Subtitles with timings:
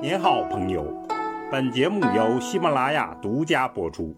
[0.00, 0.86] 您好，朋友。
[1.50, 4.16] 本节目由喜马拉雅独家播出。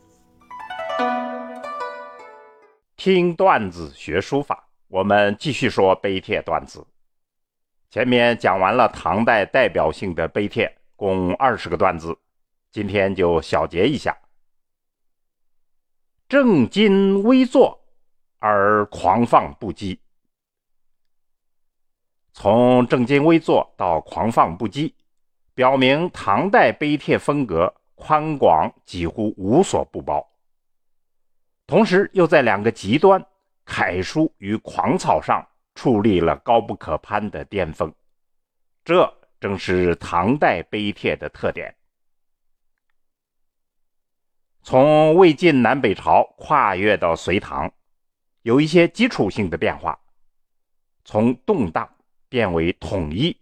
[2.97, 6.87] 听段子学书法，我们继续说碑帖段子。
[7.89, 12.15] 前面讲完了唐代代表性的碑帖，共二十个段子，
[12.71, 14.15] 今天就小结一下。
[16.29, 17.81] 正襟危坐
[18.39, 19.99] 而狂放不羁，
[22.35, 24.93] 从正襟危坐到狂放不羁。
[25.61, 30.27] 表明唐代碑帖风格宽广，几乎无所不包。
[31.67, 33.23] 同时，又在两个极端——
[33.67, 37.93] 楷书与狂草上矗立了高不可攀的巅峰。
[38.87, 41.77] 这正是唐代碑帖的特点。
[44.63, 47.71] 从魏晋南北朝跨越到隋唐，
[48.45, 50.01] 有一些基础性的变化，
[51.05, 51.87] 从动荡
[52.31, 53.37] 变为统一。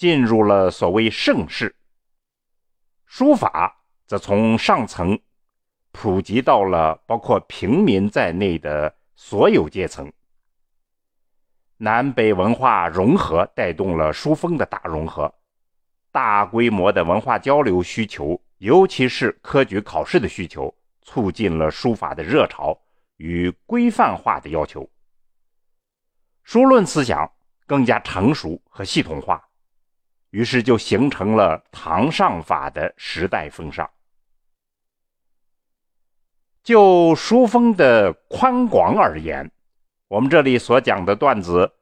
[0.00, 1.76] 进入了所谓盛世，
[3.04, 5.20] 书法则从上层
[5.92, 10.10] 普及到了包括平民在内的所有阶层。
[11.76, 15.30] 南北文化融合带动了书风的大融合，
[16.10, 22.74] 大规模的文化交流需求，尤其是科举考试的需求，促进了书法的热潮
[23.18, 24.88] 与规范化的要求。
[26.42, 27.30] 书论思想
[27.66, 29.46] 更加成熟和系统化。
[30.30, 33.88] 于是就形成了唐上法的时代风尚。
[36.62, 39.50] 就书风的宽广而言，
[40.08, 41.72] 我们这里所讲的段子，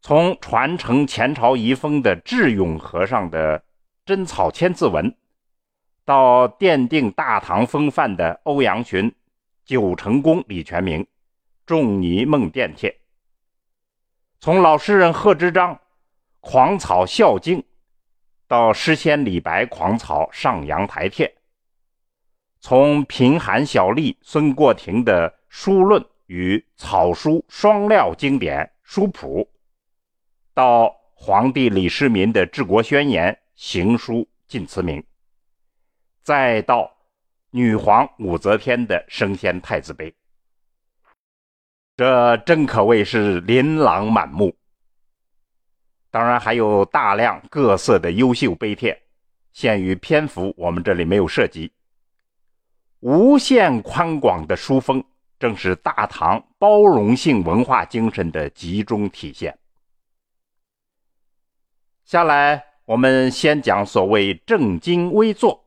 [0.00, 3.64] 从传承前朝遗风的智勇和尚的
[4.04, 5.16] 真草千字文，
[6.04, 9.12] 到奠定大唐风范的欧阳询、
[9.64, 11.04] 九成宫李全明、
[11.64, 13.00] 仲尼孟殿帖，
[14.38, 15.80] 从老诗人贺知章。
[16.48, 17.58] 狂草《孝经》，
[18.46, 21.26] 到诗仙李白狂草《上阳台帖》，
[22.60, 29.50] 从贫寒小吏孙过庭的书论与草书双料经典书谱，
[30.54, 35.02] 到皇帝李世民的治国宣言行书晋祠铭，
[36.22, 36.88] 再到
[37.50, 40.14] 女皇武则天的升仙太子碑，
[41.96, 44.56] 这真可谓是琳琅满目。
[46.10, 49.00] 当然还有大量各色的优秀碑帖，
[49.52, 51.70] 限于篇幅，我们这里没有涉及。
[53.00, 55.04] 无限宽广的书风，
[55.38, 59.56] 正是大唐包容性文化精神的集中体现。
[62.04, 65.62] 下来，我们先讲所谓正襟危坐。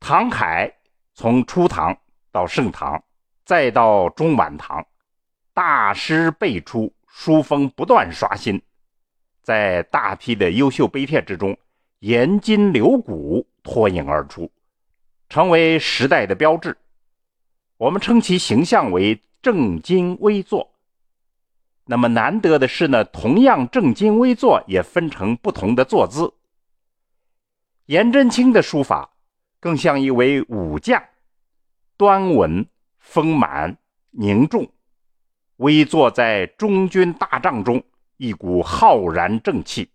[0.00, 0.70] 唐楷
[1.14, 1.96] 从初唐
[2.32, 3.02] 到盛唐，
[3.44, 4.84] 再到中晚唐，
[5.52, 6.92] 大师辈出。
[7.16, 8.60] 书风不断刷新，
[9.40, 11.56] 在大批的优秀碑帖之中，
[12.00, 14.50] 颜筋柳骨脱颖而出，
[15.28, 16.76] 成为时代的标志。
[17.76, 20.68] 我们称其形象为正襟危坐。
[21.84, 26.34] 那么难得的是呢，同样正襟危坐也分成不同的坐姿。
[27.86, 29.08] 颜真卿的书法
[29.60, 31.00] 更像一位武将，
[31.96, 32.66] 端稳、
[32.98, 33.78] 丰满、
[34.10, 34.68] 凝重。
[35.56, 37.82] 微坐在中军大帐中，
[38.16, 39.90] 一股浩然正气。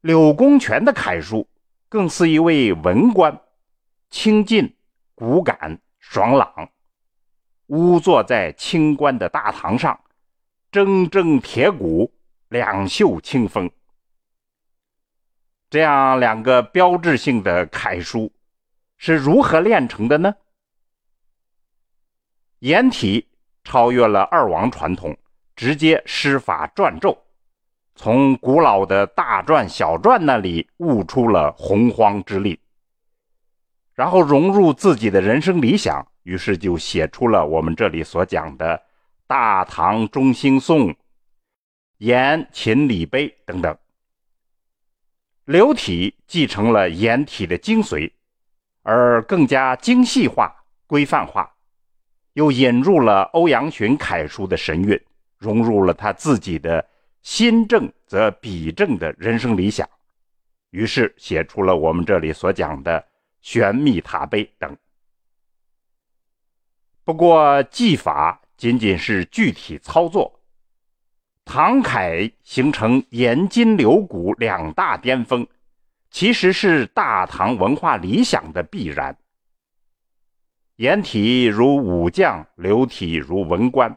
[0.00, 1.48] 柳公权的楷书
[1.88, 3.40] 更似一位文官，
[4.10, 4.74] 清劲、
[5.14, 6.70] 骨感、爽朗，
[7.66, 10.00] 乌坐在清官的大堂上，
[10.72, 12.12] 铮铮铁骨，
[12.48, 13.70] 两袖清风。
[15.70, 18.32] 这样两个标志性的楷书
[18.96, 20.34] 是如何炼成的呢？
[22.58, 23.28] 颜体。
[23.64, 25.16] 超越了二王传统，
[25.54, 27.16] 直接施法篆咒，
[27.94, 32.58] 从古老的大篆、小篆那里悟出了洪荒之力，
[33.94, 38.76] 然后融入自己的人生理想，于是就写出了我们这里所讲的
[39.26, 40.88] 《大唐中兴颂》
[41.98, 43.76] 《颜秦礼碑》等等。
[45.44, 48.10] 流体继承了颜体的精髓，
[48.82, 51.52] 而更加精细化、规范化。
[52.34, 55.00] 又引入了欧阳询楷书的神韵，
[55.38, 56.84] 融入了他自己的
[57.22, 59.88] 心正则笔正的人生理想，
[60.70, 63.04] 于是写出了我们这里所讲的
[63.40, 64.76] 玄秘塔碑等。
[67.04, 70.40] 不过技法仅仅是具体操作，
[71.44, 75.46] 唐楷形成严筋留骨两大巅峰，
[76.10, 79.16] 其实是大唐文化理想的必然。
[80.76, 83.96] 颜体如武将，流体如文官，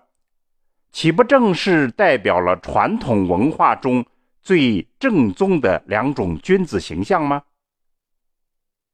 [0.91, 4.05] 岂不正是代表了传统文化中
[4.41, 7.43] 最正宗的两种君子形象吗？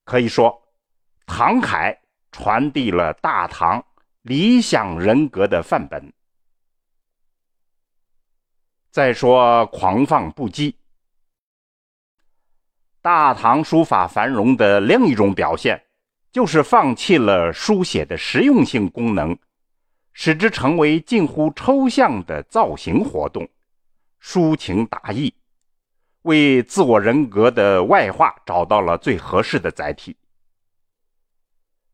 [0.05, 0.61] 可以说，
[1.25, 1.97] 唐楷
[2.31, 3.83] 传递了大唐
[4.21, 6.13] 理想人格的范本。
[8.89, 10.75] 再说狂放不羁，
[13.01, 15.81] 大唐书法繁荣的另一种表现，
[16.31, 19.37] 就是放弃了书写的实用性功能，
[20.13, 23.47] 使之成为近乎抽象的造型活动，
[24.21, 25.33] 抒情达意。
[26.21, 30.15] 为自我人格的外化找到了最合适的载体。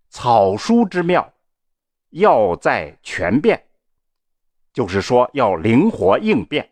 [0.09, 1.33] 草书之妙，
[2.09, 3.67] 要在全变，
[4.73, 6.69] 就是说要灵活应变。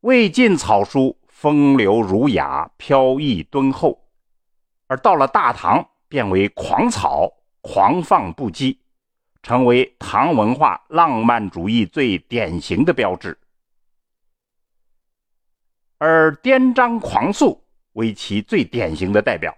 [0.00, 4.06] 魏晋草书风流儒雅、飘逸敦厚，
[4.86, 7.28] 而到了大唐变为狂草、
[7.60, 8.76] 狂放不羁，
[9.42, 13.36] 成为唐文化浪漫主义最典型的标志。
[15.98, 17.60] 而颠章狂素
[17.94, 19.52] 为其最典型的代表。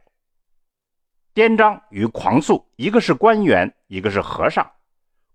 [1.35, 4.67] 颠章与狂素，一个是官员，一个是和尚，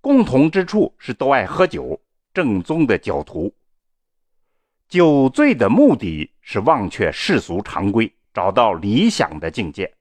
[0.01, 2.01] 共同之处是都爱喝酒，
[2.33, 3.53] 正宗的酒徒。
[4.89, 9.94] 酒醉的目的是忘却世俗常规，找到理想的境界。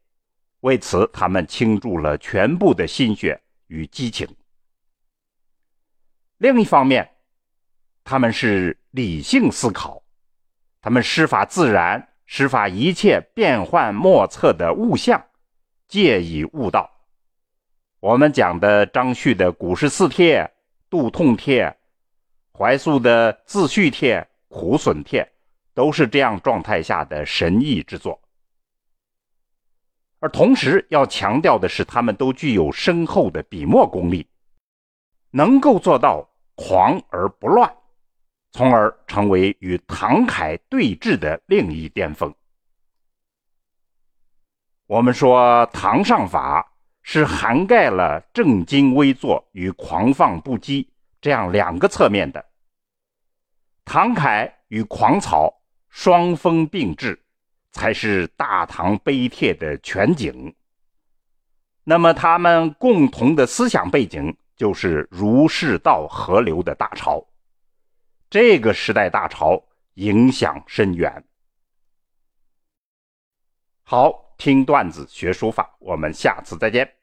[0.61, 4.29] 为此，他们倾注了全部的心血与激情。
[6.39, 7.09] 另一方面，
[8.05, 10.03] 他们是理性思考。
[10.83, 15.23] 他们师法自然，师法一切变幻莫测的物象，
[15.89, 16.91] 借以悟道。
[18.01, 20.51] 我们讲的张旭的古诗四帖、
[20.89, 21.77] 杜痛帖，
[22.53, 25.31] 怀素的自叙帖、苦损帖，
[25.75, 28.19] 都是这样状态下的神异之作。
[30.21, 34.27] 而同时要强调的是，他们都具有深厚的笔墨功力，
[35.31, 37.75] 能够做到狂而不乱。
[38.53, 42.35] 从而成为与唐楷对峙的另一巅峰。
[44.87, 50.85] 我们说唐上法是涵盖了正襟危坐与狂放不羁
[51.21, 52.45] 这样两个侧面的，
[53.85, 57.17] 唐楷与狂草双峰并峙，
[57.73, 60.55] 才是大唐碑帖的全景。
[61.85, 67.27] 那么他们共同的思想背景就是儒释道合流的大潮。
[68.29, 69.61] 这个时代大潮
[69.95, 71.25] 影响深远。
[73.83, 77.00] 好，听段子学书法，我们下次再见。